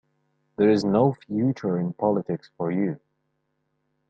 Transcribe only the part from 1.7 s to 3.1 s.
in politics for you.